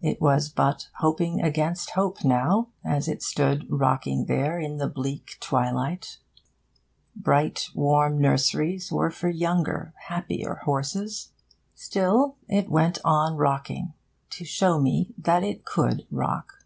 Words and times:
It 0.00 0.20
was 0.20 0.48
but 0.48 0.88
hoping 0.98 1.42
against 1.42 1.90
hope 1.90 2.22
now, 2.22 2.68
as 2.84 3.08
it 3.08 3.24
stood 3.24 3.66
rocking 3.68 4.26
there 4.26 4.56
in 4.56 4.76
the 4.76 4.86
bleak 4.86 5.36
twilight. 5.40 6.18
Bright 7.16 7.66
warm 7.74 8.20
nurseries 8.20 8.92
were 8.92 9.10
for 9.10 9.28
younger, 9.28 9.94
happier 10.06 10.60
horses. 10.64 11.32
Still 11.74 12.36
it 12.46 12.68
went 12.68 13.00
on 13.04 13.34
rocking, 13.36 13.94
to 14.30 14.44
show 14.44 14.78
me 14.78 15.12
that 15.20 15.42
it 15.42 15.64
could 15.64 16.06
rock. 16.08 16.64